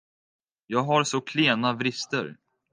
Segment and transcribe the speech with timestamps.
[0.67, 2.37] Jag har så klena vrister.